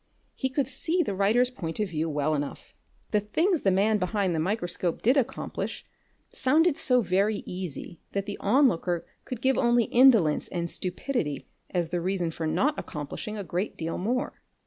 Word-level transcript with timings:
He 0.33 0.49
could 0.49 0.67
see 0.67 1.03
the 1.03 1.13
writer's 1.13 1.51
point 1.51 1.79
of 1.79 1.89
view 1.89 2.09
well 2.09 2.33
enough. 2.33 2.73
The 3.11 3.19
things 3.19 3.61
the 3.61 3.69
man 3.69 3.99
behind 3.99 4.33
the 4.33 4.39
microscope 4.39 5.03
did 5.03 5.15
accomplish 5.15 5.85
sounded 6.33 6.75
so 6.75 7.03
very 7.03 7.43
easy 7.45 7.99
that 8.13 8.25
the 8.25 8.39
on 8.39 8.67
looker 8.67 9.05
could 9.25 9.41
give 9.43 9.59
only 9.59 9.83
indolence 9.83 10.47
and 10.47 10.71
stupidity 10.71 11.45
as 11.69 11.89
the 11.89 12.01
reason 12.01 12.31
for 12.31 12.47
not 12.47 12.79
accomplishing 12.79 13.37
a 13.37 13.43
great 13.43 13.77
deal 13.77 13.99
more. 13.99 14.41